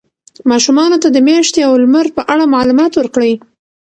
ماشومانو 0.51 0.97
ته 1.03 1.07
د 1.11 1.17
میاشتې 1.27 1.61
او 1.67 1.73
لمر 1.83 2.05
په 2.17 2.21
اړه 2.33 2.51
معلومات 2.55 2.91
ورکړئ. 2.95 3.33